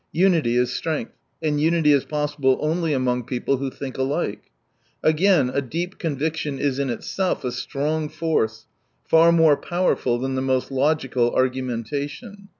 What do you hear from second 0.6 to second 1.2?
strength,